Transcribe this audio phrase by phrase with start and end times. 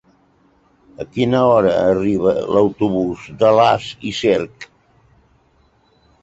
[1.03, 4.67] A quina hora arriba l'autobús d'Alàs i Cerc?